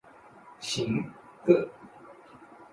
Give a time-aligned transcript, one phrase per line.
[0.59, 0.97] 行，
[1.45, 1.69] 哥！